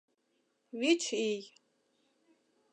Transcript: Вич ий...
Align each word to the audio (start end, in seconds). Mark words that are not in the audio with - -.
Вич 0.79 1.03
ий... 1.29 1.41